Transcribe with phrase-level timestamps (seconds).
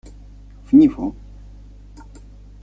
[0.65, 1.13] В него.